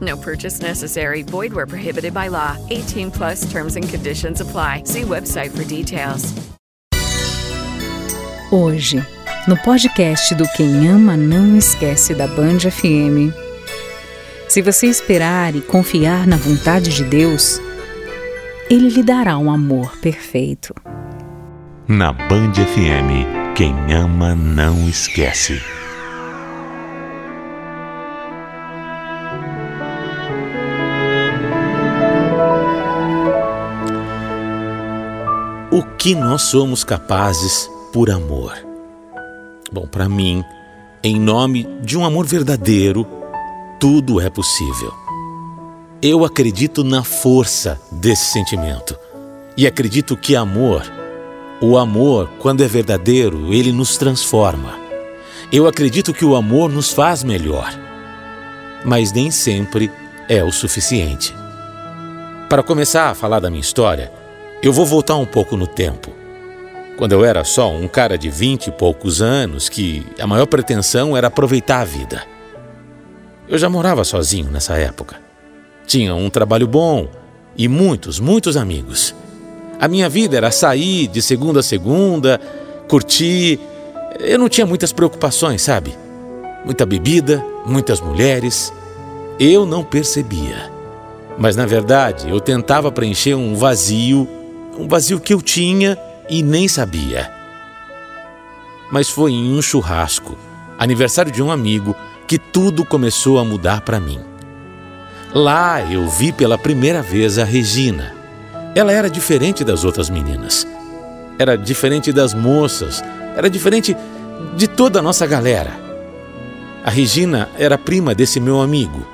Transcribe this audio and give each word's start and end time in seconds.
No 0.00 0.16
purchase 0.16 0.60
necessary. 0.62 1.22
Void 1.22 1.52
where 1.52 1.66
prohibited 1.66 2.12
by 2.14 2.28
law. 2.28 2.56
18 2.70 3.10
plus 3.10 3.50
terms 3.50 3.76
and 3.76 3.88
conditions 3.88 4.40
apply. 4.40 4.82
See 4.84 5.02
website 5.02 5.50
for 5.50 5.64
details. 5.64 6.32
Hoje, 8.50 9.04
no 9.46 9.56
podcast 9.58 10.34
do 10.34 10.46
Quem 10.56 10.88
Ama 10.88 11.16
Não 11.16 11.56
Esquece 11.56 12.14
da 12.14 12.26
Band 12.26 12.60
FM. 12.70 13.32
Se 14.48 14.62
você 14.62 14.86
esperar 14.86 15.54
e 15.54 15.60
confiar 15.60 16.26
na 16.26 16.36
vontade 16.36 16.94
de 16.94 17.04
Deus, 17.04 17.60
Ele 18.70 18.88
lhe 18.88 19.02
dará 19.02 19.36
um 19.38 19.50
amor 19.50 19.96
perfeito. 19.98 20.74
Na 21.86 22.12
Band 22.12 22.52
FM, 22.54 23.54
quem 23.54 23.74
ama 23.94 24.34
não 24.34 24.88
esquece. 24.88 25.60
Que 35.98 36.14
nós 36.14 36.42
somos 36.42 36.84
capazes 36.84 37.68
por 37.92 38.08
amor? 38.08 38.54
Bom, 39.72 39.84
para 39.84 40.08
mim, 40.08 40.44
em 41.02 41.18
nome 41.18 41.64
de 41.82 41.98
um 41.98 42.04
amor 42.04 42.24
verdadeiro, 42.24 43.04
tudo 43.80 44.20
é 44.20 44.30
possível. 44.30 44.94
Eu 46.00 46.24
acredito 46.24 46.84
na 46.84 47.02
força 47.02 47.80
desse 47.90 48.26
sentimento 48.26 48.96
e 49.56 49.66
acredito 49.66 50.16
que 50.16 50.36
amor, 50.36 50.84
o 51.60 51.76
amor, 51.76 52.30
quando 52.38 52.62
é 52.62 52.68
verdadeiro, 52.68 53.52
ele 53.52 53.72
nos 53.72 53.96
transforma. 53.96 54.78
Eu 55.50 55.66
acredito 55.66 56.14
que 56.14 56.24
o 56.24 56.36
amor 56.36 56.70
nos 56.70 56.92
faz 56.92 57.24
melhor, 57.24 57.76
mas 58.84 59.10
nem 59.10 59.32
sempre 59.32 59.90
é 60.28 60.44
o 60.44 60.52
suficiente. 60.52 61.34
Para 62.48 62.62
começar 62.62 63.10
a 63.10 63.14
falar 63.14 63.40
da 63.40 63.50
minha 63.50 63.60
história, 63.60 64.12
eu 64.62 64.72
vou 64.72 64.84
voltar 64.84 65.16
um 65.16 65.26
pouco 65.26 65.56
no 65.56 65.66
tempo. 65.66 66.10
Quando 66.96 67.12
eu 67.12 67.24
era 67.24 67.44
só 67.44 67.70
um 67.70 67.86
cara 67.86 68.18
de 68.18 68.28
vinte 68.28 68.66
e 68.66 68.72
poucos 68.72 69.22
anos, 69.22 69.68
que 69.68 70.04
a 70.18 70.26
maior 70.26 70.46
pretensão 70.46 71.16
era 71.16 71.28
aproveitar 71.28 71.80
a 71.80 71.84
vida. 71.84 72.22
Eu 73.48 73.56
já 73.56 73.68
morava 73.68 74.02
sozinho 74.02 74.50
nessa 74.50 74.76
época. 74.76 75.16
Tinha 75.86 76.14
um 76.14 76.28
trabalho 76.28 76.66
bom 76.66 77.08
e 77.56 77.68
muitos, 77.68 78.18
muitos 78.18 78.56
amigos. 78.56 79.14
A 79.80 79.86
minha 79.86 80.08
vida 80.08 80.36
era 80.36 80.50
sair 80.50 81.06
de 81.06 81.22
segunda 81.22 81.60
a 81.60 81.62
segunda, 81.62 82.40
curtir. 82.88 83.60
Eu 84.18 84.38
não 84.38 84.48
tinha 84.48 84.66
muitas 84.66 84.92
preocupações, 84.92 85.62
sabe? 85.62 85.96
Muita 86.64 86.84
bebida, 86.84 87.44
muitas 87.64 88.00
mulheres. 88.00 88.72
Eu 89.38 89.64
não 89.64 89.84
percebia. 89.84 90.70
Mas 91.38 91.54
na 91.54 91.64
verdade, 91.64 92.28
eu 92.28 92.40
tentava 92.40 92.90
preencher 92.90 93.36
um 93.36 93.54
vazio, 93.54 94.28
um 94.78 94.86
vazio 94.86 95.18
que 95.18 95.34
eu 95.34 95.42
tinha 95.42 95.98
e 96.30 96.42
nem 96.42 96.68
sabia. 96.68 97.30
Mas 98.90 99.10
foi 99.10 99.32
em 99.32 99.52
um 99.58 99.60
churrasco, 99.60 100.38
aniversário 100.78 101.32
de 101.32 101.42
um 101.42 101.50
amigo, 101.50 101.96
que 102.26 102.38
tudo 102.38 102.84
começou 102.84 103.38
a 103.38 103.44
mudar 103.44 103.80
para 103.80 103.98
mim. 103.98 104.20
Lá 105.34 105.82
eu 105.90 106.08
vi 106.08 106.32
pela 106.32 106.56
primeira 106.56 107.02
vez 107.02 107.38
a 107.38 107.44
Regina. 107.44 108.14
Ela 108.74 108.92
era 108.92 109.10
diferente 109.10 109.64
das 109.64 109.84
outras 109.84 110.08
meninas. 110.08 110.66
Era 111.38 111.56
diferente 111.56 112.12
das 112.12 112.32
moças. 112.32 113.02
Era 113.36 113.50
diferente 113.50 113.96
de 114.56 114.68
toda 114.68 115.00
a 115.00 115.02
nossa 115.02 115.26
galera. 115.26 115.72
A 116.84 116.90
Regina 116.90 117.48
era 117.58 117.76
prima 117.76 118.14
desse 118.14 118.40
meu 118.40 118.60
amigo. 118.60 119.06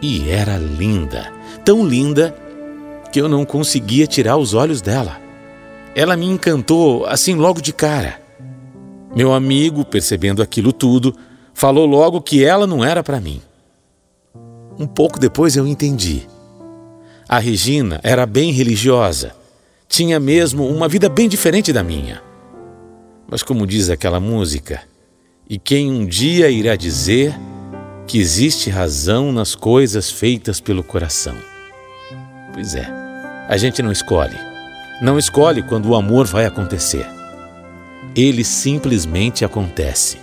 E 0.00 0.30
era 0.30 0.56
linda. 0.56 1.32
Tão 1.64 1.86
linda 1.86 2.34
que 3.14 3.20
eu 3.20 3.28
não 3.28 3.44
conseguia 3.44 4.08
tirar 4.08 4.36
os 4.36 4.54
olhos 4.54 4.82
dela. 4.82 5.20
Ela 5.94 6.16
me 6.16 6.26
encantou 6.26 7.06
assim 7.06 7.36
logo 7.36 7.60
de 7.60 7.72
cara. 7.72 8.20
Meu 9.14 9.32
amigo, 9.32 9.84
percebendo 9.84 10.42
aquilo 10.42 10.72
tudo, 10.72 11.14
falou 11.54 11.86
logo 11.86 12.20
que 12.20 12.44
ela 12.44 12.66
não 12.66 12.84
era 12.84 13.04
para 13.04 13.20
mim. 13.20 13.40
Um 14.76 14.84
pouco 14.84 15.20
depois 15.20 15.54
eu 15.54 15.64
entendi. 15.64 16.26
A 17.28 17.38
Regina 17.38 18.00
era 18.02 18.26
bem 18.26 18.50
religiosa, 18.50 19.32
tinha 19.88 20.18
mesmo 20.18 20.66
uma 20.66 20.88
vida 20.88 21.08
bem 21.08 21.28
diferente 21.28 21.72
da 21.72 21.84
minha. 21.84 22.20
Mas, 23.30 23.44
como 23.44 23.64
diz 23.64 23.90
aquela 23.90 24.18
música, 24.18 24.82
e 25.48 25.56
quem 25.56 25.88
um 25.88 26.04
dia 26.04 26.50
irá 26.50 26.74
dizer 26.74 27.32
que 28.08 28.18
existe 28.18 28.70
razão 28.70 29.30
nas 29.30 29.54
coisas 29.54 30.10
feitas 30.10 30.58
pelo 30.58 30.82
coração? 30.82 31.36
Pois 32.52 32.76
é, 32.76 33.03
a 33.48 33.56
gente 33.56 33.82
não 33.82 33.92
escolhe. 33.92 34.38
Não 35.00 35.18
escolhe 35.18 35.62
quando 35.62 35.86
o 35.86 35.94
amor 35.94 36.26
vai 36.26 36.46
acontecer. 36.46 37.06
Ele 38.14 38.44
simplesmente 38.44 39.44
acontece. 39.44 40.18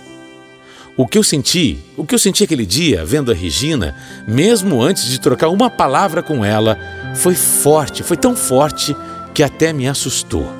O 0.96 1.06
que 1.06 1.16
eu 1.16 1.22
senti, 1.22 1.78
o 1.96 2.04
que 2.04 2.14
eu 2.14 2.18
senti 2.18 2.44
aquele 2.44 2.66
dia 2.66 3.04
vendo 3.04 3.30
a 3.30 3.34
Regina, 3.34 3.94
mesmo 4.26 4.82
antes 4.82 5.06
de 5.06 5.20
trocar 5.20 5.48
uma 5.48 5.70
palavra 5.70 6.22
com 6.22 6.44
ela, 6.44 6.78
foi 7.14 7.34
forte, 7.34 8.02
foi 8.02 8.16
tão 8.16 8.36
forte 8.36 8.94
que 9.32 9.42
até 9.42 9.72
me 9.72 9.88
assustou. 9.88 10.52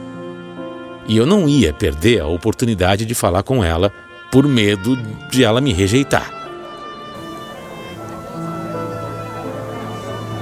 E 1.07 1.17
eu 1.17 1.27
não 1.27 1.49
ia 1.49 1.73
perder 1.73 2.21
a 2.21 2.27
oportunidade 2.27 3.05
de 3.05 3.15
falar 3.15 3.43
com 3.43 3.63
ela 3.63 3.93
por 4.31 4.47
medo 4.47 4.97
de 5.31 5.45
ela 5.45 5.61
me 5.61 5.73
rejeitar. 5.73 6.31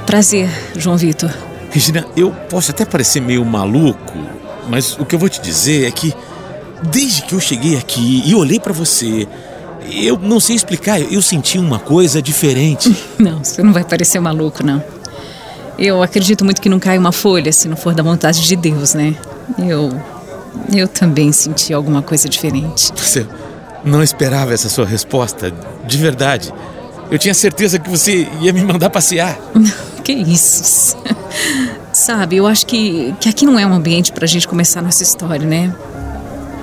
Prazer, 0.06 0.48
João 0.76 0.97
Vitor. 0.97 1.49
Regina, 1.70 2.06
eu 2.16 2.32
posso 2.48 2.70
até 2.70 2.84
parecer 2.84 3.20
meio 3.20 3.44
maluco, 3.44 4.19
mas 4.69 4.98
o 4.98 5.04
que 5.04 5.14
eu 5.14 5.19
vou 5.19 5.28
te 5.28 5.41
dizer 5.41 5.86
é 5.86 5.91
que 5.91 6.12
desde 6.82 7.22
que 7.22 7.34
eu 7.34 7.41
cheguei 7.41 7.76
aqui 7.76 8.22
e 8.26 8.34
olhei 8.34 8.58
para 8.58 8.72
você, 8.72 9.28
eu 9.91 10.19
não 10.19 10.41
sei 10.41 10.56
explicar, 10.56 11.00
eu 11.00 11.22
senti 11.22 11.59
uma 11.59 11.78
coisa 11.78 12.20
diferente. 12.20 12.94
Não, 13.19 13.42
você 13.42 13.62
não 13.62 13.72
vai 13.72 13.84
parecer 13.84 14.20
maluco, 14.20 14.64
não. 14.64 14.82
Eu 15.78 16.03
acredito 16.03 16.44
muito 16.44 16.60
que 16.60 16.69
não 16.69 16.78
cai 16.78 16.98
uma 16.98 17.12
folha 17.12 17.53
se 17.53 17.66
não 17.66 17.76
for 17.76 17.94
da 17.94 18.03
vontade 18.03 18.47
de 18.47 18.56
Deus, 18.56 18.94
né? 18.94 19.14
Eu. 19.59 19.91
Eu 20.75 20.86
também 20.89 21.33
senti 21.33 21.72
alguma 21.72 22.03
coisa 22.03 22.28
diferente. 22.28 22.92
Você 22.97 23.27
não 23.84 24.03
esperava 24.03 24.53
essa 24.53 24.68
sua 24.68 24.84
resposta, 24.84 25.53
de 25.86 25.98
verdade. 25.98 26.53
Eu 27.10 27.18
tinha 27.18 27.33
certeza 27.33 27.78
que 27.78 27.89
você 27.89 28.28
ia 28.41 28.53
me 28.53 28.62
mandar 28.62 28.91
passear. 28.91 29.39
Que 30.02 30.12
isso? 30.12 30.97
Sabe, 31.92 32.36
eu 32.36 32.47
acho 32.47 32.66
que, 32.66 33.14
que 33.20 33.28
aqui 33.28 33.44
não 33.44 33.58
é 33.58 33.66
um 33.66 33.74
ambiente 33.74 34.12
pra 34.12 34.26
gente 34.26 34.47
começar 34.47 34.80
nossa 34.80 35.02
história, 35.02 35.47
né? 35.47 35.74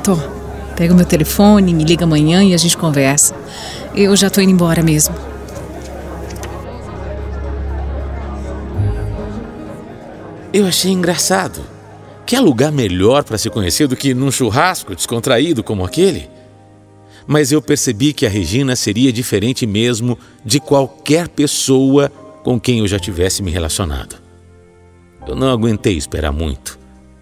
Tô. 0.03 0.17
Pega 0.75 0.93
o 0.93 0.95
meu 0.95 1.05
telefone, 1.05 1.73
me 1.73 1.83
liga 1.83 2.05
amanhã 2.05 2.43
e 2.43 2.53
a 2.53 2.57
gente 2.57 2.77
conversa. 2.77 3.35
Eu 3.95 4.15
já 4.15 4.29
tô 4.29 4.39
indo 4.41 4.51
embora 4.51 4.83
mesmo. 4.83 5.15
Eu 10.53 10.65
achei 10.65 10.91
engraçado. 10.91 11.61
Quer 12.25 12.39
lugar 12.39 12.71
melhor 12.71 13.23
para 13.23 13.37
se 13.37 13.49
conhecer 13.49 13.87
do 13.87 13.95
que 13.95 14.13
num 14.13 14.31
churrasco 14.31 14.95
descontraído 14.95 15.63
como 15.63 15.83
aquele? 15.83 16.29
Mas 17.25 17.51
eu 17.51 17.61
percebi 17.61 18.13
que 18.13 18.25
a 18.25 18.29
Regina 18.29 18.75
seria 18.75 19.11
diferente 19.11 19.65
mesmo 19.65 20.17
de 20.45 20.59
qualquer 20.59 21.27
pessoa 21.27 22.11
com 22.47 22.57
quem 22.57 22.79
eu 22.79 22.87
já 22.87 22.97
tivesse 22.97 23.43
me 23.43 23.51
relacionado. 23.51 24.15
Eu 25.27 25.35
não 25.35 25.49
aguentei 25.51 25.97
esperar 25.97 26.31
muito. 26.31 26.79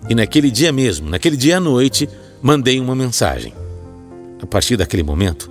E 0.07 0.13
naquele 0.13 0.51
dia 0.51 0.72
mesmo, 0.72 1.10
naquele 1.10 1.36
dia 1.36 1.57
à 1.57 1.60
noite, 1.60 2.07
mandei 2.44 2.80
uma 2.80 2.95
mensagem. 2.95 3.51
A 4.39 4.45
partir 4.45 4.77
daquele 4.77 5.01
momento, 5.01 5.50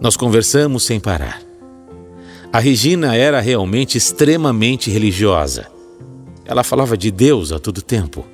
nós 0.00 0.16
conversamos 0.16 0.82
sem 0.82 0.98
parar. 0.98 1.40
A 2.52 2.58
Regina 2.58 3.14
era 3.14 3.38
realmente 3.38 3.96
extremamente 3.96 4.90
religiosa. 4.90 5.68
Ela 6.44 6.64
falava 6.64 6.96
de 6.96 7.12
Deus 7.12 7.52
a 7.52 7.60
todo 7.60 7.80
tempo. 7.80 8.26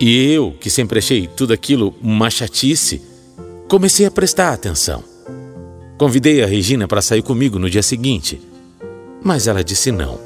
E 0.00 0.32
eu, 0.32 0.56
que 0.60 0.70
sempre 0.70 0.98
achei 0.98 1.28
tudo 1.28 1.52
aquilo 1.52 1.94
uma 2.02 2.28
chatice, 2.30 3.00
comecei 3.68 4.06
a 4.06 4.10
prestar 4.10 4.52
atenção. 4.54 5.04
Convidei 5.96 6.42
a 6.42 6.48
Regina 6.48 6.88
para 6.88 7.00
sair 7.00 7.22
comigo 7.22 7.60
no 7.60 7.70
dia 7.70 7.84
seguinte, 7.84 8.40
mas 9.22 9.46
ela 9.46 9.64
disse 9.64 9.90
não. 9.90 10.18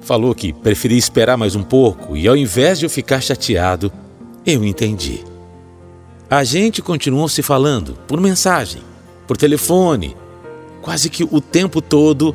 Falou 0.00 0.34
que 0.34 0.52
preferia 0.52 0.98
esperar 0.98 1.36
mais 1.36 1.54
um 1.54 1.62
pouco 1.62 2.16
e, 2.16 2.26
ao 2.26 2.36
invés 2.36 2.78
de 2.78 2.86
eu 2.86 2.90
ficar 2.90 3.20
chateado, 3.20 3.92
eu 4.46 4.64
entendi. 4.64 5.24
A 6.30 6.44
gente 6.44 6.80
continuou 6.80 7.28
se 7.28 7.42
falando 7.42 7.98
por 8.06 8.20
mensagem, 8.20 8.82
por 9.26 9.36
telefone. 9.36 10.16
Quase 10.80 11.10
que 11.10 11.24
o 11.24 11.40
tempo 11.40 11.82
todo 11.82 12.34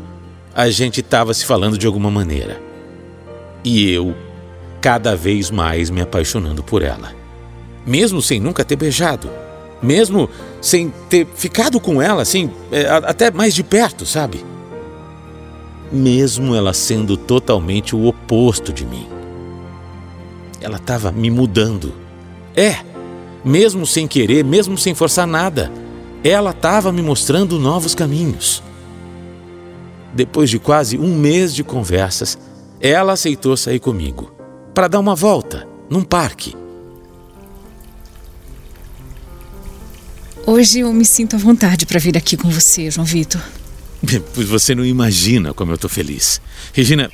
a 0.53 0.69
gente 0.69 0.99
estava 0.99 1.33
se 1.33 1.45
falando 1.45 1.77
de 1.77 1.87
alguma 1.87 2.11
maneira. 2.11 2.61
E 3.63 3.91
eu, 3.91 4.13
cada 4.81 5.15
vez 5.15 5.49
mais 5.49 5.89
me 5.89 6.01
apaixonando 6.01 6.61
por 6.61 6.81
ela. 6.81 7.13
Mesmo 7.85 8.21
sem 8.21 8.39
nunca 8.39 8.63
ter 8.63 8.75
beijado. 8.75 9.29
Mesmo 9.81 10.29
sem 10.61 10.93
ter 11.09 11.27
ficado 11.35 11.79
com 11.79 12.01
ela, 12.01 12.21
assim, 12.21 12.51
é, 12.71 12.87
até 12.87 13.31
mais 13.31 13.53
de 13.53 13.63
perto, 13.63 14.05
sabe? 14.05 14.43
Mesmo 15.93 16.55
ela 16.55 16.73
sendo 16.73 17.15
totalmente 17.15 17.95
o 17.95 18.05
oposto 18.07 18.73
de 18.73 18.85
mim. 18.85 19.07
Ela 20.59 20.77
estava 20.77 21.11
me 21.11 21.29
mudando. 21.29 21.93
É, 22.55 22.77
mesmo 23.45 23.85
sem 23.85 24.07
querer, 24.07 24.43
mesmo 24.43 24.77
sem 24.77 24.95
forçar 24.95 25.27
nada, 25.27 25.71
ela 26.23 26.51
estava 26.51 26.91
me 26.91 27.01
mostrando 27.01 27.59
novos 27.59 27.93
caminhos. 27.93 28.63
Depois 30.13 30.49
de 30.49 30.57
quase 30.57 30.97
um 30.97 31.15
mês 31.15 31.53
de 31.53 31.63
conversas, 31.63 32.37
ela 32.79 33.13
aceitou 33.13 33.55
sair 33.55 33.79
comigo 33.79 34.31
para 34.73 34.87
dar 34.87 34.99
uma 34.99 35.15
volta 35.15 35.67
num 35.89 36.03
parque. 36.03 36.55
Hoje 40.45 40.79
eu 40.79 40.91
me 40.91 41.05
sinto 41.05 41.35
à 41.35 41.39
vontade 41.39 41.85
para 41.85 41.99
vir 41.99 42.17
aqui 42.17 42.35
com 42.35 42.49
você, 42.49 42.91
João 42.91 43.05
Vitor. 43.05 43.41
Pois 44.33 44.47
você 44.49 44.75
não 44.75 44.85
imagina 44.85 45.53
como 45.53 45.71
eu 45.71 45.75
estou 45.75 45.89
feliz. 45.89 46.41
Regina, 46.73 47.11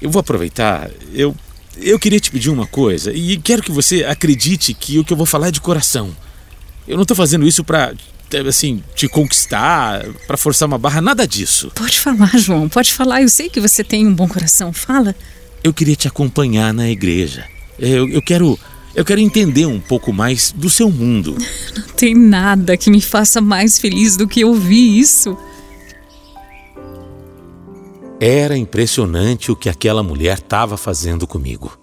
eu 0.00 0.10
vou 0.10 0.20
aproveitar. 0.20 0.90
Eu, 1.14 1.34
eu 1.76 1.98
queria 1.98 2.20
te 2.20 2.30
pedir 2.30 2.50
uma 2.50 2.66
coisa 2.66 3.12
e 3.12 3.36
quero 3.36 3.62
que 3.62 3.70
você 3.70 4.04
acredite 4.04 4.74
que 4.74 4.98
o 4.98 5.04
que 5.04 5.12
eu 5.12 5.16
vou 5.16 5.26
falar 5.26 5.48
é 5.48 5.52
de 5.52 5.60
coração. 5.60 6.14
Eu 6.86 6.96
não 6.96 7.02
estou 7.02 7.16
fazendo 7.16 7.46
isso 7.46 7.62
para 7.62 7.94
assim, 8.48 8.82
te 8.94 9.08
conquistar, 9.08 10.04
para 10.26 10.36
forçar 10.36 10.66
uma 10.66 10.78
barra, 10.78 11.00
nada 11.00 11.26
disso. 11.26 11.70
Pode 11.74 12.00
falar, 12.00 12.36
João, 12.38 12.68
pode 12.68 12.92
falar. 12.92 13.22
Eu 13.22 13.28
sei 13.28 13.48
que 13.48 13.60
você 13.60 13.84
tem 13.84 14.06
um 14.06 14.14
bom 14.14 14.26
coração. 14.26 14.72
Fala. 14.72 15.14
Eu 15.62 15.72
queria 15.72 15.94
te 15.94 16.08
acompanhar 16.08 16.72
na 16.72 16.88
igreja. 16.88 17.46
Eu, 17.78 18.08
eu 18.08 18.22
quero. 18.22 18.58
Eu 18.94 19.06
quero 19.06 19.20
entender 19.20 19.64
um 19.64 19.80
pouco 19.80 20.12
mais 20.12 20.52
do 20.54 20.68
seu 20.68 20.90
mundo. 20.90 21.36
Não 21.74 21.82
tem 21.96 22.14
nada 22.14 22.76
que 22.76 22.90
me 22.90 23.00
faça 23.00 23.40
mais 23.40 23.78
feliz 23.78 24.16
do 24.16 24.28
que 24.28 24.44
ouvir 24.44 24.98
isso. 24.98 25.36
Era 28.24 28.56
impressionante 28.56 29.50
o 29.50 29.56
que 29.56 29.68
aquela 29.68 30.00
mulher 30.00 30.38
estava 30.38 30.76
fazendo 30.76 31.26
comigo. 31.26 31.76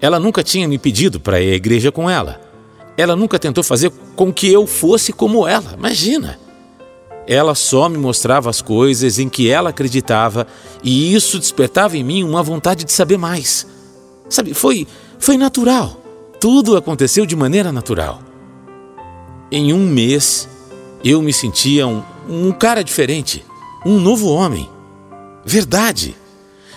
Ela 0.00 0.18
nunca 0.18 0.42
tinha 0.42 0.66
me 0.66 0.78
pedido 0.78 1.20
para 1.20 1.38
ir 1.38 1.52
à 1.52 1.54
igreja 1.54 1.92
com 1.92 2.08
ela. 2.08 2.40
Ela 2.96 3.14
nunca 3.14 3.38
tentou 3.38 3.62
fazer 3.62 3.92
com 4.16 4.32
que 4.32 4.50
eu 4.50 4.66
fosse 4.66 5.12
como 5.12 5.46
ela. 5.46 5.74
Imagina! 5.76 6.40
Ela 7.26 7.54
só 7.54 7.90
me 7.90 7.98
mostrava 7.98 8.48
as 8.48 8.62
coisas 8.62 9.18
em 9.18 9.28
que 9.28 9.50
ela 9.50 9.68
acreditava 9.68 10.46
e 10.82 11.14
isso 11.14 11.38
despertava 11.38 11.94
em 11.94 12.02
mim 12.02 12.24
uma 12.24 12.42
vontade 12.42 12.82
de 12.82 12.92
saber 12.92 13.18
mais. 13.18 13.66
Sabe, 14.30 14.54
foi, 14.54 14.86
foi 15.18 15.36
natural. 15.36 16.02
Tudo 16.40 16.74
aconteceu 16.74 17.26
de 17.26 17.36
maneira 17.36 17.70
natural. 17.70 18.22
Em 19.52 19.74
um 19.74 19.86
mês, 19.86 20.48
eu 21.04 21.20
me 21.20 21.34
sentia 21.34 21.86
um, 21.86 22.02
um 22.26 22.50
cara 22.50 22.82
diferente, 22.82 23.44
um 23.84 24.00
novo 24.00 24.26
homem. 24.30 24.66
Verdade! 25.44 26.16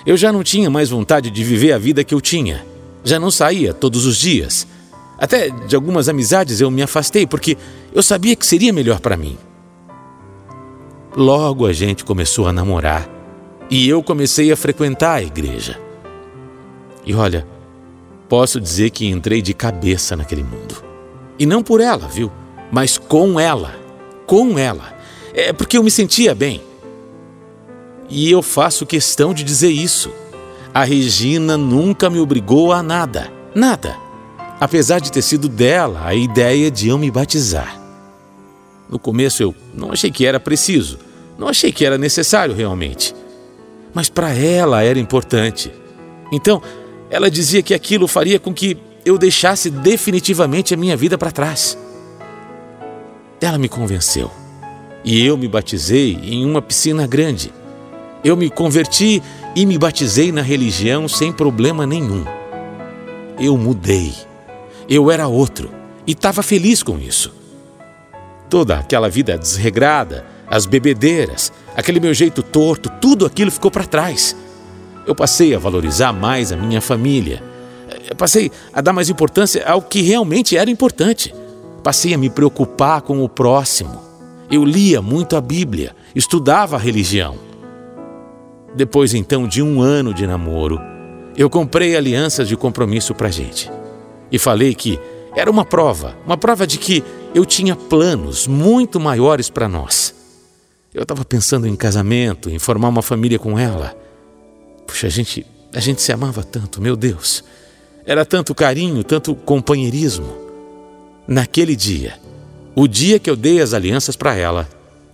Eu 0.06 0.18
já 0.18 0.32
não 0.32 0.44
tinha 0.44 0.70
mais 0.70 0.90
vontade 0.90 1.30
de 1.30 1.44
viver 1.44 1.72
a 1.72 1.78
vida 1.78 2.04
que 2.04 2.14
eu 2.14 2.20
tinha. 2.20 2.66
Já 3.04 3.20
não 3.20 3.32
saía 3.32 3.74
todos 3.74 4.06
os 4.06 4.18
dias. 4.18 4.68
Até 5.18 5.50
de 5.50 5.76
algumas 5.76 6.10
amizades 6.10 6.60
eu 6.60 6.70
me 6.70 6.82
afastei 6.82 7.26
porque 7.26 7.58
eu 7.94 8.04
sabia 8.04 8.36
que 8.36 8.46
seria 8.46 8.74
melhor 8.74 9.00
para 9.00 9.16
mim. 9.16 9.38
Logo 11.16 11.66
a 11.66 11.72
gente 11.72 12.04
começou 12.04 12.48
a 12.48 12.54
namorar 12.54 13.08
e 13.70 13.88
eu 13.88 14.04
comecei 14.04 14.52
a 14.52 14.58
frequentar 14.58 15.16
a 15.16 15.24
igreja. 15.24 15.80
E 17.06 17.14
olha, 17.14 17.48
posso 18.28 18.60
dizer 18.60 18.90
que 18.90 19.08
entrei 19.08 19.42
de 19.42 19.54
cabeça 19.54 20.16
naquele 20.16 20.44
mundo. 20.44 20.84
E 21.38 21.46
não 21.46 21.64
por 21.64 21.80
ela, 21.80 22.08
viu? 22.08 22.32
Mas 22.72 22.98
com 22.98 23.40
ela. 23.40 23.76
Com 24.26 24.58
ela. 24.58 24.94
É 25.34 25.54
porque 25.54 25.78
eu 25.78 25.84
me 25.84 25.92
sentia 25.92 26.34
bem. 26.36 26.62
E 28.10 28.30
eu 28.30 28.42
faço 28.42 28.86
questão 28.86 29.34
de 29.34 29.44
dizer 29.44 29.70
isso. 29.70 30.12
A 30.74 30.84
Regina 30.84 31.58
nunca 31.58 32.10
me 32.10 32.20
obrigou 32.20 32.72
a 32.72 32.82
nada, 32.82 33.32
nada. 33.54 33.96
Apesar 34.60 35.00
de 35.00 35.12
ter 35.12 35.22
sido 35.22 35.48
dela 35.48 36.02
a 36.06 36.16
ideia 36.16 36.72
de 36.72 36.90
eu 36.90 36.98
me 36.98 37.12
batizar. 37.12 37.80
No 38.90 39.00
começo 39.00 39.42
eu 39.42 39.56
não 39.74 39.92
achei 39.92 40.12
que 40.12 40.26
era 40.26 40.40
preciso, 40.40 41.00
não 41.38 41.48
achei 41.48 41.72
que 41.72 41.86
era 41.86 41.98
necessário 41.98 42.56
realmente. 42.56 43.14
Mas 43.94 44.10
para 44.10 44.34
ela 44.34 44.84
era 44.84 45.00
importante. 45.00 45.72
Então, 46.32 46.62
ela 47.10 47.30
dizia 47.30 47.62
que 47.62 47.74
aquilo 47.74 48.08
faria 48.08 48.40
com 48.40 48.54
que 48.54 48.78
eu 49.06 49.18
deixasse 49.18 49.70
definitivamente 49.70 50.74
a 50.74 50.78
minha 50.78 50.98
vida 50.98 51.18
para 51.18 51.32
trás. 51.32 51.78
Ela 53.40 53.58
me 53.58 53.70
convenceu. 53.70 54.32
E 55.04 55.24
eu 55.24 55.38
me 55.38 55.48
batizei 55.48 56.18
em 56.24 56.46
uma 56.46 56.62
piscina 56.62 57.06
grande 57.06 57.52
eu 58.24 58.38
me 58.38 58.50
converti 58.50 59.22
e 59.56 59.66
me 59.66 59.78
batizei 59.78 60.32
na 60.32 60.42
religião 60.42 61.08
sem 61.08 61.32
problema 61.32 61.86
nenhum. 61.86 62.24
Eu 63.38 63.58
mudei. 63.58 64.14
Eu 64.88 65.12
era 65.12 65.28
outro 65.28 65.70
e 66.08 66.14
estava 66.14 66.42
feliz 66.42 66.82
com 66.82 66.98
isso. 66.98 67.34
Toda 68.50 68.78
aquela 68.78 69.10
vida 69.10 69.38
desregrada, 69.38 70.26
as 70.48 70.66
bebedeiras, 70.66 71.52
aquele 71.76 72.00
meu 72.00 72.14
jeito 72.14 72.42
torto, 72.42 72.90
tudo 73.02 73.26
aquilo 73.26 73.52
ficou 73.52 73.70
para 73.70 73.86
trás. 73.86 74.36
Eu 75.06 75.14
passei 75.14 75.54
a 75.54 75.60
valorizar 75.60 76.14
mais 76.14 76.52
a 76.52 76.56
minha 76.56 76.80
família. 76.80 77.44
Eu 78.10 78.16
passei 78.16 78.52
a 78.72 78.80
dar 78.80 78.94
mais 78.94 79.10
importância 79.10 79.68
ao 79.68 79.82
que 79.82 80.02
realmente 80.02 80.56
era 80.56 80.70
importante. 80.70 81.34
Passei 81.84 82.14
a 82.14 82.18
me 82.18 82.30
preocupar 82.30 83.02
com 83.02 83.22
o 83.24 83.28
próximo. 83.28 84.02
Eu 84.50 84.64
lia 84.64 85.02
muito 85.02 85.36
a 85.36 85.42
Bíblia, 85.42 85.94
estudava 86.16 86.78
a 86.78 86.80
religião. 86.80 87.53
Depois 88.76 89.14
então 89.14 89.48
de 89.48 89.62
um 89.62 89.82
ano 89.82 90.14
de 90.14 90.26
namoro, 90.26 90.82
eu 91.36 91.50
comprei 91.50 91.96
alianças 91.96 92.48
de 92.48 92.56
compromisso 92.56 93.14
para 93.14 93.30
gente. 93.30 93.72
E 94.32 94.40
falei 94.40 94.74
que 94.74 95.00
era 95.36 95.50
uma 95.50 95.66
prova, 95.66 96.16
uma 96.26 96.38
prova 96.38 96.66
de 96.66 96.78
que 96.78 97.04
eu 97.34 97.46
tinha 97.46 97.76
planos 97.76 98.48
muito 98.48 99.00
maiores 99.00 99.50
para 99.50 99.68
nós. 99.68 100.14
Eu 100.94 101.04
estava 101.04 101.26
pensando 101.26 101.68
em 101.68 101.76
casamento, 101.76 102.50
em 102.50 102.60
formar 102.60 102.90
uma 102.90 103.02
família 103.02 103.40
com 103.40 103.58
ela. 103.58 103.96
Puxa, 104.86 105.08
a 105.08 105.10
gente, 105.10 105.46
a 105.74 105.80
gente 105.80 106.02
se 106.02 106.12
amava 106.12 106.44
tanto, 106.44 106.82
meu 106.82 106.96
Deus. 106.96 107.44
Era 108.06 108.26
tanto 108.26 108.54
carinho, 108.54 109.04
tanto 109.04 109.34
companheirismo. 109.34 110.38
Naquele 111.28 111.76
dia, 111.76 112.20
o 112.76 112.88
dia 112.88 113.18
que 113.18 113.30
eu 113.30 113.36
dei 113.36 113.62
as 113.62 113.74
alianças 113.74 114.16
para 114.16 114.36
ela, 114.36 114.70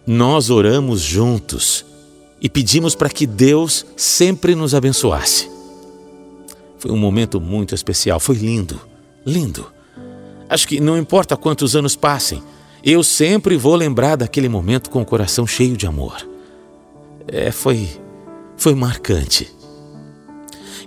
nós 0.06 0.50
oramos 0.50 1.02
juntos 1.02 1.86
e 2.42 2.50
pedimos 2.50 2.96
para 2.96 3.10
que 3.10 3.28
Deus 3.28 3.86
sempre 3.96 4.56
nos 4.56 4.74
abençoasse. 4.74 5.50
Foi 6.78 6.92
um 6.92 6.98
momento 6.98 7.42
muito 7.42 7.76
especial, 7.76 8.20
foi 8.20 8.36
lindo, 8.36 8.80
lindo. 9.26 9.68
Acho 10.50 10.68
que 10.68 10.80
não 10.80 10.98
importa 10.98 11.36
quantos 11.36 11.76
anos 11.76 11.96
passem, 11.96 12.42
eu 12.84 13.04
sempre 13.04 13.58
vou 13.58 13.76
lembrar 13.76 14.16
daquele 14.16 14.48
momento 14.48 14.90
com 14.90 15.02
o 15.02 15.06
coração 15.06 15.46
cheio 15.46 15.76
de 15.76 15.86
amor. 15.86 16.16
É, 17.28 17.52
foi, 17.52 17.88
foi 18.56 18.74
marcante. 18.74 19.54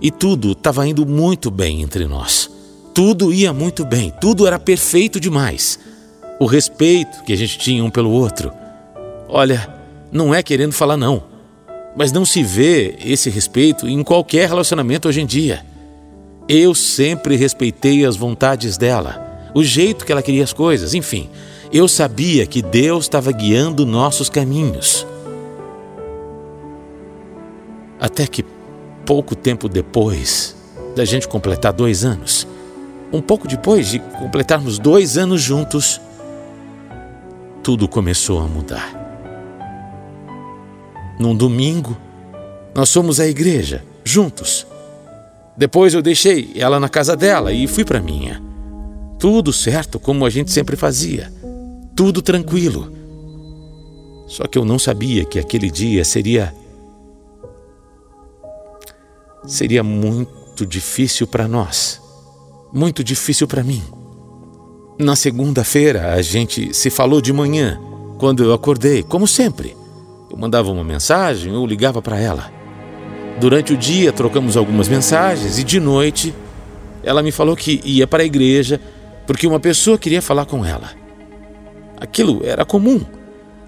E 0.01 0.11
tudo 0.11 0.53
estava 0.53 0.87
indo 0.87 1.07
muito 1.07 1.51
bem 1.51 1.83
entre 1.83 2.07
nós. 2.07 2.51
Tudo 2.95 3.33
ia 3.33 3.53
muito 3.53 3.85
bem, 3.85 4.13
tudo 4.21 4.47
era 4.47 4.59
perfeito 4.59 5.21
demais. 5.21 5.79
O 6.41 6.47
respeito 6.47 7.23
que 7.25 7.33
a 7.33 7.37
gente 7.37 7.59
tinha 7.59 7.85
um 7.85 7.91
pelo 7.91 8.11
outro. 8.11 8.51
Olha, 9.29 9.73
não 10.11 10.35
é 10.35 10.43
querendo 10.43 10.73
falar 10.73 10.97
não, 10.97 11.23
mas 11.97 12.13
não 12.13 12.25
se 12.25 12.43
vê 12.43 12.97
esse 13.05 13.29
respeito 13.29 13.89
em 13.89 14.03
qualquer 14.03 14.49
relacionamento 14.49 15.09
hoje 15.09 15.21
em 15.21 15.27
dia. 15.27 15.65
Eu 16.49 16.75
sempre 16.75 17.37
respeitei 17.37 18.05
as 18.05 18.17
vontades 18.17 18.77
dela, 18.77 19.51
o 19.55 19.63
jeito 19.63 20.05
que 20.05 20.13
ela 20.13 20.23
queria 20.23 20.45
as 20.45 20.53
coisas, 20.53 20.95
enfim. 20.95 21.29
Eu 21.73 21.89
sabia 21.89 22.47
que 22.47 22.61
Deus 22.61 23.05
estava 23.05 23.33
guiando 23.33 23.87
nossos 23.87 24.29
caminhos. 24.29 25.07
Até 27.99 28.27
que, 28.27 28.45
pouco 29.07 29.35
tempo 29.35 29.69
depois 29.69 30.57
da 30.95 31.05
gente 31.05 31.29
completar 31.29 31.73
dois 31.73 32.05
anos, 32.05 32.47
um 33.13 33.21
pouco 33.21 33.47
depois 33.47 33.89
de 33.89 33.99
completarmos 33.99 34.79
dois 34.79 35.17
anos 35.17 35.41
juntos, 35.41 36.01
tudo 37.63 37.87
começou 37.87 38.41
a 38.41 38.49
mudar. 38.49 39.02
Num 41.23 41.37
domingo, 41.37 41.97
nós 42.75 42.93
fomos 42.93 43.21
à 43.21 43.29
igreja, 43.29 43.85
juntos. 44.03 44.67
Depois 45.57 45.95
eu 45.95 46.03
deixei 46.03 46.51
ela 46.57 46.81
na 46.81 46.89
casa 46.89 47.17
dela 47.17 47.53
e 47.53 47.69
fui 47.69 47.85
para 47.85 48.01
minha. 48.01 48.43
Tudo 49.21 49.53
certo, 49.53 50.01
como 50.01 50.27
a 50.27 50.31
gente 50.31 50.51
sempre 50.51 50.75
fazia 50.75 51.33
tudo 51.95 52.21
tranquilo. 52.21 52.93
Só 54.27 54.49
que 54.49 54.59
eu 54.59 54.65
não 54.65 54.77
sabia 54.77 55.25
que 55.25 55.39
aquele 55.39 55.71
dia 55.71 56.05
seria. 56.05 56.53
seria 59.47 59.85
muito 59.85 60.67
difícil 60.67 61.29
para 61.29 61.47
nós. 61.47 62.01
Muito 62.73 63.05
difícil 63.05 63.47
para 63.47 63.63
mim. 63.63 63.81
Na 64.99 65.15
segunda-feira, 65.15 66.15
a 66.15 66.23
gente 66.23 66.75
se 66.75 66.91
falou 66.91 67.21
de 67.21 67.33
manhã, 67.33 67.81
quando 68.19 68.43
eu 68.43 68.53
acordei, 68.53 69.05
como 69.05 69.29
sempre. 69.29 69.82
Eu 70.33 70.39
mandava 70.39 70.71
uma 70.71 70.83
mensagem 70.83 71.53
ou 71.55 71.67
ligava 71.67 72.01
para 72.01 72.19
ela. 72.19 72.51
Durante 73.39 73.75
o 73.75 73.77
dia, 73.77 74.11
trocamos 74.13 74.57
algumas 74.57 74.89
mensagens 74.89 75.59
e 75.59 75.65
de 75.65 75.79
noite, 75.79 76.35
ela 77.03 77.23
me 77.23 77.31
falou 77.31 77.55
que 77.55 77.83
ia 77.85 78.07
para 78.07 78.23
a 78.23 78.27
igreja 78.27 78.81
porque 79.27 79.47
uma 79.47 79.61
pessoa 79.61 79.99
queria 79.99 80.23
falar 80.23 80.47
com 80.47 80.65
ela. 80.65 80.91
Aquilo 82.01 82.41
era 82.45 82.65
comum. 82.65 83.05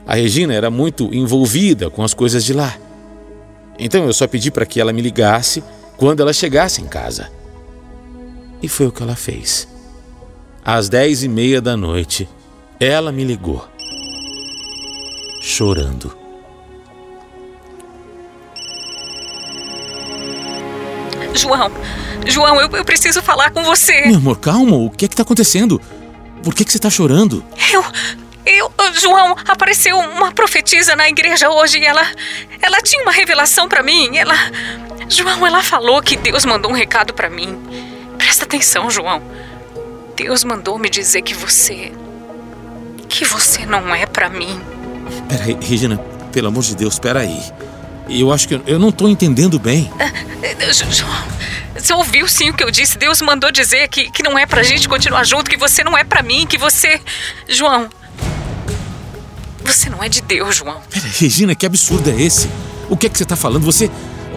A 0.06 0.14
Regina 0.14 0.54
era 0.54 0.70
muito 0.70 1.14
envolvida 1.14 1.90
com 1.90 2.02
as 2.02 2.14
coisas 2.14 2.42
de 2.42 2.54
lá. 2.54 2.74
Então 3.78 4.04
eu 4.04 4.12
só 4.14 4.26
pedi 4.26 4.50
para 4.50 4.64
que 4.64 4.80
ela 4.80 4.92
me 4.92 5.02
ligasse 5.02 5.62
quando 5.98 6.20
ela 6.20 6.32
chegasse 6.32 6.80
em 6.80 6.86
casa. 6.86 7.30
E 8.62 8.68
foi 8.68 8.86
o 8.86 8.92
que 8.92 9.02
ela 9.02 9.16
fez. 9.16 9.68
Às 10.64 10.88
dez 10.88 11.22
e 11.22 11.28
meia 11.28 11.60
da 11.60 11.76
noite, 11.76 12.26
ela 12.80 13.12
me 13.12 13.22
ligou, 13.22 13.68
chorando. 15.42 16.23
João, 21.34 21.70
João, 22.26 22.60
eu, 22.60 22.70
eu 22.70 22.84
preciso 22.84 23.20
falar 23.22 23.50
com 23.50 23.62
você. 23.62 24.06
Meu 24.06 24.16
amor, 24.16 24.38
calma, 24.38 24.76
o 24.76 24.90
que 24.90 25.04
é 25.04 25.08
que 25.08 25.14
está 25.14 25.22
acontecendo? 25.22 25.80
Por 26.42 26.54
que, 26.54 26.64
que 26.64 26.70
você 26.70 26.78
está 26.78 26.90
chorando? 26.90 27.44
Eu, 27.72 27.84
eu, 28.46 28.70
João, 28.94 29.34
apareceu 29.46 29.98
uma 29.98 30.30
profetisa 30.32 30.94
na 30.94 31.08
igreja 31.08 31.50
hoje 31.50 31.78
e 31.78 31.84
ela. 31.84 32.02
Ela 32.60 32.80
tinha 32.82 33.02
uma 33.02 33.12
revelação 33.12 33.68
para 33.68 33.82
mim. 33.82 34.16
Ela. 34.16 34.34
João, 35.08 35.46
ela 35.46 35.62
falou 35.62 36.02
que 36.02 36.16
Deus 36.16 36.44
mandou 36.44 36.70
um 36.70 36.74
recado 36.74 37.12
para 37.14 37.30
mim. 37.30 37.58
Presta 38.18 38.44
atenção, 38.44 38.90
João. 38.90 39.22
Deus 40.16 40.44
mandou 40.44 40.78
me 40.78 40.88
dizer 40.88 41.22
que 41.22 41.34
você. 41.34 41.92
que 43.08 43.24
você 43.24 43.64
não 43.66 43.94
é 43.94 44.06
para 44.06 44.28
mim. 44.28 44.60
Peraí, 45.28 45.56
Regina, 45.60 45.98
pelo 46.32 46.48
amor 46.48 46.62
de 46.62 46.74
Deus, 46.76 46.98
peraí. 46.98 47.40
Eu 48.08 48.32
acho 48.32 48.46
que 48.46 48.54
eu, 48.54 48.62
eu 48.66 48.78
não 48.78 48.92
tô 48.92 49.08
entendendo 49.08 49.58
bem. 49.58 49.90
Uh, 49.94 50.92
João, 50.92 51.24
você 51.74 51.92
ouviu 51.92 52.28
sim 52.28 52.50
o 52.50 52.54
que 52.54 52.62
eu 52.62 52.70
disse? 52.70 52.98
Deus 52.98 53.20
mandou 53.22 53.50
dizer 53.50 53.88
que, 53.88 54.10
que 54.10 54.22
não 54.22 54.38
é 54.38 54.46
pra 54.46 54.62
gente 54.62 54.88
continuar 54.88 55.24
junto, 55.24 55.50
que 55.50 55.56
você 55.56 55.82
não 55.82 55.96
é 55.96 56.04
para 56.04 56.22
mim, 56.22 56.46
que 56.46 56.58
você. 56.58 57.00
João, 57.48 57.88
você 59.64 59.88
não 59.88 60.02
é 60.02 60.08
de 60.08 60.20
Deus, 60.20 60.56
João. 60.56 60.80
Pera, 60.90 61.06
Regina, 61.18 61.54
que 61.54 61.64
absurdo 61.64 62.10
é 62.10 62.20
esse? 62.20 62.48
O 62.88 62.96
que 62.96 63.06
é 63.06 63.08
que 63.08 63.16
você 63.16 63.24
tá 63.24 63.36
falando? 63.36 63.64
Você. 63.64 63.90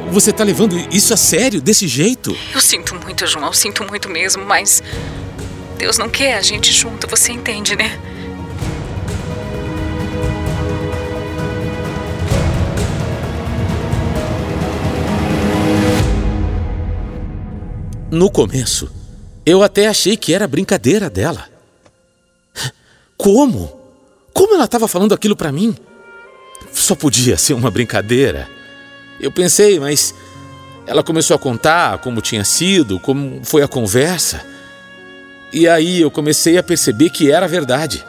Você 0.10 0.32
tá 0.32 0.42
levando 0.42 0.78
isso 0.90 1.14
a 1.14 1.18
sério, 1.18 1.60
desse 1.60 1.86
jeito? 1.86 2.36
Eu 2.54 2.62
sinto 2.62 2.96
muito, 2.96 3.28
João, 3.28 3.48
eu 3.48 3.54
sinto 3.54 3.84
muito 3.84 4.10
mesmo, 4.10 4.46
mas. 4.46 4.82
Deus 5.78 5.98
não 5.98 6.10
quer 6.10 6.38
a 6.38 6.42
gente 6.42 6.72
junto, 6.72 7.08
você 7.08 7.32
entende, 7.34 7.76
né? 7.76 8.00
No 18.10 18.32
começo, 18.32 18.90
eu 19.46 19.62
até 19.62 19.88
achei 19.88 20.16
que 20.16 20.34
era 20.34 20.48
brincadeira 20.48 21.10
dela. 21.10 21.46
Como? 23.18 23.78
Como 24.32 24.56
ela 24.56 24.64
estava 24.64 24.88
falando 24.88 25.14
aquilo 25.14 25.36
para 25.36 25.52
mim? 25.52 25.76
Só 26.72 26.96
podia 26.96 27.38
ser 27.38 27.54
uma 27.54 27.70
brincadeira. 27.70 28.48
Eu 29.20 29.30
pensei, 29.30 29.78
mas 29.78 30.16
ela 30.86 31.04
começou 31.04 31.36
a 31.36 31.40
contar 31.40 31.98
como 31.98 32.22
tinha 32.22 32.46
sido, 32.46 32.98
como 32.98 33.42
foi 33.44 33.62
a 33.62 33.68
conversa. 33.68 34.46
E 35.52 35.68
aí 35.68 36.00
eu 36.00 36.10
comecei 36.10 36.58
a 36.58 36.64
perceber 36.64 37.10
que 37.10 37.30
era 37.30 37.46
verdade. 37.46 38.06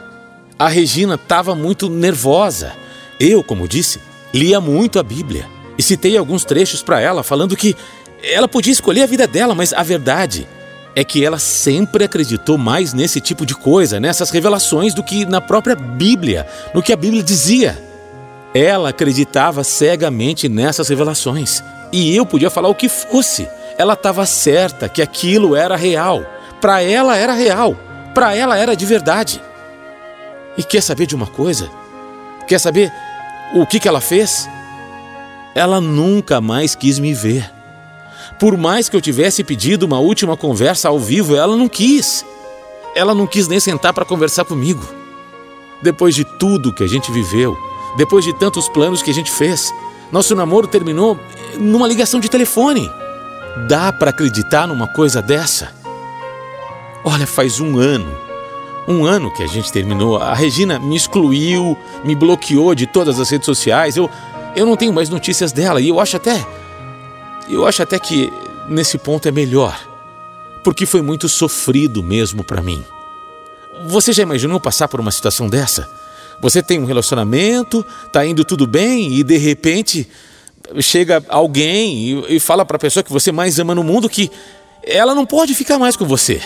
A 0.57 0.69
Regina 0.69 1.15
estava 1.15 1.55
muito 1.55 1.89
nervosa. 1.89 2.71
Eu, 3.19 3.43
como 3.43 3.67
disse, 3.67 3.99
lia 4.33 4.61
muito 4.61 4.97
a 4.97 5.03
Bíblia 5.03 5.45
e 5.77 5.83
citei 5.83 6.17
alguns 6.17 6.43
trechos 6.45 6.81
para 6.81 6.99
ela 6.99 7.23
falando 7.23 7.55
que 7.55 7.75
ela 8.23 8.47
podia 8.47 8.73
escolher 8.73 9.03
a 9.03 9.07
vida 9.07 9.25
dela, 9.27 9.55
mas 9.55 9.73
a 9.73 9.83
verdade 9.83 10.47
é 10.95 11.03
que 11.03 11.23
ela 11.23 11.39
sempre 11.39 12.03
acreditou 12.03 12.57
mais 12.57 12.93
nesse 12.93 13.21
tipo 13.21 13.45
de 13.45 13.55
coisa, 13.55 13.99
nessas 13.99 14.29
revelações, 14.29 14.93
do 14.93 15.03
que 15.03 15.25
na 15.25 15.39
própria 15.39 15.75
Bíblia, 15.75 16.47
no 16.73 16.81
que 16.81 16.91
a 16.91 16.97
Bíblia 16.97 17.23
dizia. 17.23 17.77
Ela 18.53 18.89
acreditava 18.89 19.63
cegamente 19.63 20.49
nessas 20.49 20.89
revelações. 20.89 21.63
E 21.91 22.15
eu 22.15 22.25
podia 22.25 22.49
falar 22.49 22.69
o 22.69 22.75
que 22.75 22.89
fosse. 22.89 23.47
Ela 23.77 23.93
estava 23.93 24.25
certa 24.25 24.89
que 24.89 25.01
aquilo 25.01 25.55
era 25.55 25.75
real. 25.75 26.25
Para 26.59 26.81
ela 26.81 27.15
era 27.15 27.33
real. 27.33 27.75
Para 28.13 28.35
ela 28.35 28.57
era 28.57 28.75
de 28.75 28.85
verdade. 28.85 29.41
E 30.57 30.63
quer 30.63 30.81
saber 30.81 31.05
de 31.05 31.15
uma 31.15 31.27
coisa? 31.27 31.69
Quer 32.47 32.59
saber 32.59 32.91
o 33.55 33.65
que, 33.65 33.79
que 33.79 33.87
ela 33.87 34.01
fez? 34.01 34.49
Ela 35.55 35.79
nunca 35.79 36.41
mais 36.41 36.75
quis 36.75 36.99
me 36.99 37.13
ver. 37.13 37.58
Por 38.39 38.55
mais 38.57 38.87
que 38.87 38.95
eu 38.95 39.01
tivesse 39.01 39.43
pedido 39.43 39.85
uma 39.85 39.99
última 39.99 40.37
conversa 40.37 40.87
ao 40.87 40.97
vivo, 40.97 41.35
ela 41.35 41.57
não 41.57 41.67
quis. 41.67 42.25
Ela 42.95 43.13
não 43.13 43.27
quis 43.27 43.49
nem 43.49 43.59
sentar 43.59 43.93
para 43.93 44.05
conversar 44.05 44.45
comigo. 44.45 44.81
Depois 45.81 46.15
de 46.15 46.23
tudo 46.23 46.73
que 46.73 46.83
a 46.83 46.87
gente 46.87 47.11
viveu, 47.11 47.57
depois 47.97 48.23
de 48.23 48.33
tantos 48.33 48.69
planos 48.69 49.01
que 49.01 49.11
a 49.11 49.13
gente 49.13 49.29
fez, 49.29 49.73
nosso 50.09 50.33
namoro 50.35 50.67
terminou 50.67 51.19
numa 51.57 51.85
ligação 51.85 52.17
de 52.19 52.29
telefone. 52.29 52.89
Dá 53.67 53.91
para 53.91 54.11
acreditar 54.11 54.65
numa 54.67 54.87
coisa 54.87 55.21
dessa? 55.21 55.73
Olha, 57.03 57.27
faz 57.27 57.59
um 57.59 57.77
ano. 57.77 58.09
Um 58.87 59.05
ano 59.05 59.31
que 59.31 59.43
a 59.43 59.47
gente 59.47 59.69
terminou. 59.69 60.17
A 60.17 60.33
Regina 60.33 60.79
me 60.79 60.95
excluiu, 60.95 61.77
me 62.05 62.15
bloqueou 62.15 62.73
de 62.73 62.87
todas 62.87 63.19
as 63.19 63.29
redes 63.29 63.45
sociais. 63.45 63.97
Eu, 63.97 64.09
eu 64.55 64.65
não 64.65 64.77
tenho 64.77 64.93
mais 64.93 65.09
notícias 65.09 65.51
dela 65.51 65.81
e 65.81 65.89
eu 65.89 65.99
acho 65.99 66.15
até 66.15 66.45
eu 67.49 67.65
acho 67.65 67.81
até 67.81 67.97
que 67.97 68.31
nesse 68.67 68.97
ponto 68.97 69.27
é 69.27 69.31
melhor, 69.31 69.79
porque 70.63 70.85
foi 70.85 71.01
muito 71.01 71.27
sofrido 71.27 72.03
mesmo 72.03 72.43
para 72.43 72.61
mim. 72.61 72.83
Você 73.87 74.13
já 74.13 74.23
imaginou 74.23 74.59
passar 74.59 74.87
por 74.87 74.99
uma 74.99 75.11
situação 75.11 75.47
dessa? 75.47 75.89
Você 76.41 76.61
tem 76.61 76.79
um 76.79 76.85
relacionamento, 76.85 77.85
tá 78.11 78.25
indo 78.25 78.45
tudo 78.45 78.65
bem 78.65 79.13
e 79.13 79.23
de 79.23 79.37
repente 79.37 80.07
chega 80.79 81.23
alguém 81.27 82.23
e, 82.29 82.39
fala 82.39 82.65
para 82.65 82.75
a 82.75 82.79
pessoa 82.79 83.03
que 83.03 83.11
você 83.11 83.31
mais 83.31 83.59
ama 83.59 83.73
no 83.73 83.83
mundo 83.83 84.09
que 84.09 84.29
ela 84.83 85.15
não 85.15 85.25
pode 85.25 85.53
ficar 85.53 85.79
mais 85.79 85.95
com 85.95 86.05
você. 86.05 86.41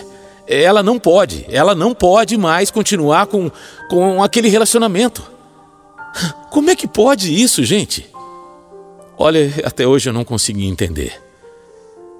Ela 0.47 0.83
não 0.83 0.99
pode, 0.99 1.45
ela 1.49 1.73
não 1.73 1.93
pode 1.93 2.37
mais 2.37 2.69
continuar 2.69 3.27
com, 3.27 3.51
com 3.89 4.21
aquele 4.21 4.49
relacionamento. 4.49 5.23
Como 6.49 6.69
é 6.69 6.75
que 6.75 6.87
pode 6.87 7.33
isso, 7.33 7.63
gente? 7.63 8.12
Olha, 9.17 9.51
até 9.63 9.87
hoje 9.87 10.09
eu 10.09 10.13
não 10.13 10.23
consegui 10.23 10.65
entender. 10.65 11.21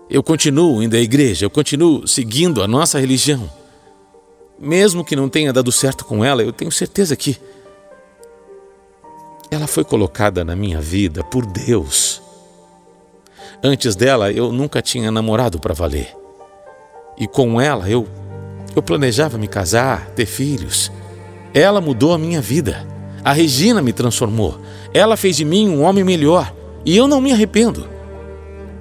Eu 0.10 0.22
continuo 0.22 0.84
indo 0.84 0.96
à 0.96 1.00
igreja, 1.00 1.46
eu 1.46 1.50
continuo 1.50 2.08
seguindo 2.08 2.62
a 2.62 2.68
nossa 2.68 3.00
religião. 3.00 3.50
Mesmo 4.60 5.04
que 5.04 5.16
não 5.16 5.28
tenha 5.28 5.52
dado 5.52 5.72
certo 5.72 6.06
com 6.06 6.24
ela, 6.24 6.44
eu 6.44 6.54
tenho 6.54 6.72
certeza 6.72 7.16
que 7.16 7.38
ela 9.50 9.68
foi 9.68 9.84
colocada 9.84 10.44
na 10.44 10.56
minha 10.56 10.80
vida 10.80 11.24
por 11.24 11.46
Deus. 11.46 12.22
Antes 13.64 13.96
dela, 13.96 14.32
eu 14.32 14.52
nunca 14.52 14.82
tinha 14.82 15.12
namorado 15.12 15.60
para 15.60 15.74
valer. 15.74 16.16
E 17.18 17.28
com 17.28 17.60
ela, 17.60 17.90
eu 17.90 18.08
eu 18.76 18.82
planejava 18.82 19.38
me 19.38 19.48
casar, 19.48 20.10
ter 20.12 20.26
filhos. 20.26 20.92
Ela 21.54 21.80
mudou 21.80 22.14
a 22.14 22.18
minha 22.18 22.42
vida. 22.42 22.88
A 23.24 23.32
Regina 23.32 23.82
me 23.82 23.94
transformou. 23.94 24.60
Ela 24.94 25.16
fez 25.16 25.38
de 25.38 25.46
mim 25.46 25.70
um 25.70 25.84
homem 25.84 26.04
melhor. 26.04 26.54
E 26.86 26.96
eu 26.96 27.08
não 27.08 27.22
me 27.22 27.32
arrependo. 27.32 27.88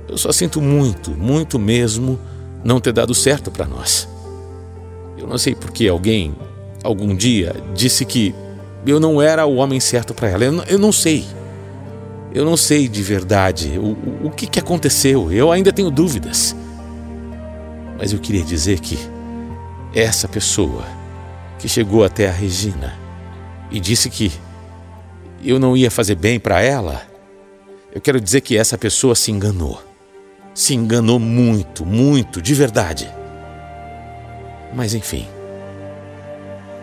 Eu 0.08 0.18
só 0.18 0.32
sinto 0.32 0.60
muito, 0.60 1.12
muito 1.12 1.58
mesmo 1.58 2.18
não 2.64 2.80
ter 2.80 2.92
dado 2.92 3.14
certo 3.14 3.50
para 3.50 3.66
nós. 3.66 4.08
Eu 5.16 5.26
não 5.26 5.38
sei 5.38 5.54
porque 5.54 5.88
alguém, 5.88 6.34
algum 6.82 7.14
dia, 7.14 7.54
disse 7.74 8.04
que 8.04 8.34
eu 8.86 8.98
não 8.98 9.22
era 9.22 9.46
o 9.46 9.56
homem 9.56 9.78
certo 9.78 10.12
para 10.12 10.28
ela. 10.28 10.44
Eu 10.44 10.52
não, 10.52 10.64
eu 10.64 10.78
não, 10.78 10.92
sei. 10.92 11.24
Eu 12.34 12.44
não 12.44 12.56
sei 12.56 12.88
de 12.88 13.02
verdade 13.02 13.78
o, 13.78 13.92
o, 13.92 14.26
o 14.26 14.30
que, 14.30 14.46
que 14.46 14.58
aconteceu. 14.58 15.30
Eu 15.30 15.52
ainda 15.52 15.72
tenho 15.72 15.90
dúvidas. 15.90 16.56
Mas 17.98 18.12
eu 18.12 18.18
queria 18.18 18.42
dizer 18.42 18.80
que 18.80 18.98
essa 19.94 20.26
pessoa 20.26 20.84
que 21.58 21.68
chegou 21.68 22.04
até 22.04 22.28
a 22.28 22.32
Regina 22.32 22.98
e 23.70 23.78
disse 23.78 24.10
que 24.10 24.32
eu 25.44 25.58
não 25.58 25.76
ia 25.76 25.90
fazer 25.90 26.16
bem 26.16 26.40
para 26.40 26.60
ela, 26.60 27.02
eu 27.92 28.00
quero 28.00 28.20
dizer 28.20 28.40
que 28.40 28.56
essa 28.56 28.78
pessoa 28.78 29.14
se 29.14 29.30
enganou. 29.30 29.82
Se 30.54 30.74
enganou 30.74 31.18
muito, 31.18 31.84
muito, 31.84 32.40
de 32.40 32.54
verdade. 32.54 33.08
Mas 34.74 34.94
enfim. 34.94 35.28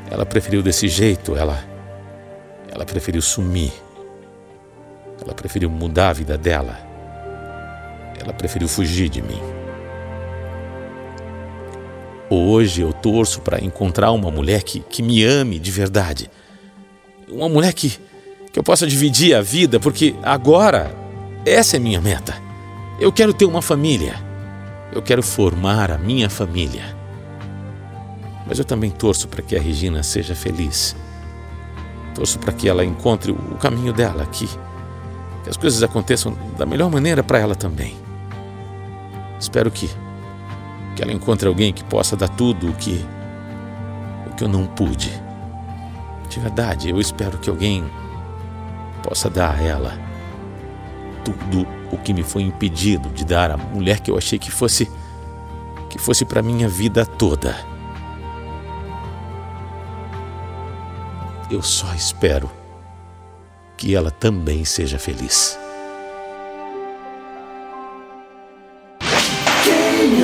Ela 0.10 0.26
preferiu 0.26 0.62
desse 0.62 0.88
jeito, 0.88 1.36
ela 1.36 1.64
ela 2.72 2.86
preferiu 2.86 3.22
sumir. 3.22 3.74
Ela 5.22 5.34
preferiu 5.34 5.70
mudar 5.70 6.10
a 6.10 6.14
vida 6.14 6.38
dela. 6.38 6.80
Ela 8.20 8.32
preferiu 8.32 8.68
fugir 8.68 9.10
de 9.10 9.22
mim. 9.22 9.42
Hoje 12.30 12.82
eu 12.82 12.94
torço 12.94 13.42
para 13.42 13.60
encontrar 13.64 14.12
uma 14.12 14.30
mulher 14.30 14.62
que, 14.62 14.82
que 14.82 15.02
me 15.02 15.24
ame 15.24 15.58
de 15.58 15.72
verdade. 15.72 16.30
Uma 17.28 17.50
mulher 17.50 17.74
que, 17.74 18.00
que 18.52 18.60
eu 18.60 18.64
possa 18.64 18.88
dividir 18.88 19.36
a 19.36 19.42
vida, 19.42 19.80
porque 19.80 20.16
agora 20.24 20.96
essa 21.46 21.78
é 21.78 21.80
minha 21.80 22.02
meta. 22.02 22.36
Eu 23.00 23.12
quero 23.12 23.34
ter 23.34 23.46
uma 23.46 23.62
família. 23.62 24.16
Eu 24.92 25.02
quero 25.02 25.22
formar 25.22 25.92
a 25.92 25.98
minha 25.98 26.30
família. 26.30 26.96
Mas 28.46 28.58
eu 28.58 28.66
também 28.66 28.90
torço 28.90 29.28
para 29.28 29.42
que 29.42 29.56
a 29.56 29.62
Regina 29.62 30.02
seja 30.02 30.36
feliz. 30.36 30.96
Torço 32.16 32.40
para 32.40 32.52
que 32.52 32.68
ela 32.68 32.84
encontre 32.84 33.32
o 33.32 33.56
caminho 33.56 33.94
dela 33.94 34.24
aqui. 34.24 34.50
Que 35.44 35.50
as 35.50 35.58
coisas 35.58 35.84
aconteçam 35.84 36.36
da 36.58 36.66
melhor 36.66 36.90
maneira 36.90 37.24
para 37.24 37.40
ela 37.40 37.56
também. 37.56 37.96
Espero 39.40 39.72
que 39.72 39.90
que 40.96 41.04
ela 41.04 41.14
encontre 41.14 41.48
alguém 41.48 41.72
que 41.72 41.84
possa 41.86 42.18
dar 42.18 42.28
tudo 42.28 42.70
o 42.70 42.74
que 42.74 43.06
o 44.30 44.36
que 44.36 44.44
eu 44.44 44.50
não 44.50 44.66
pude. 44.66 45.10
De 46.30 46.40
verdade, 46.42 46.90
eu 46.90 47.00
espero 47.00 47.38
que 47.38 47.50
alguém 47.50 47.90
possa 49.10 49.28
dar 49.28 49.56
a 49.56 49.64
ela 49.64 50.00
tudo 51.26 51.68
o 51.92 51.98
que 51.98 52.14
me 52.14 52.22
foi 52.22 52.44
impedido 52.44 53.10
de 53.10 53.26
dar 53.26 53.50
à 53.50 53.58
mulher 53.58 54.00
que 54.00 54.12
eu 54.12 54.18
achei 54.18 54.38
que 54.38 54.52
fosse 54.52 54.90
que 55.90 55.98
fosse 55.98 56.24
para 56.24 56.44
minha 56.44 56.70
vida 56.70 57.04
toda. 57.04 57.56
Eu 61.50 61.64
só 61.64 61.92
espero 61.96 62.52
que 63.76 63.96
ela 63.96 64.12
também 64.12 64.64
seja 64.64 65.00
feliz. 65.00 65.58
Quem 69.64 70.24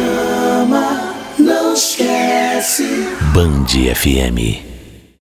ama 0.61 1.15
não 1.39 1.73
esquece. 1.73 2.85
Band 3.33 3.65
FM. 3.95 4.64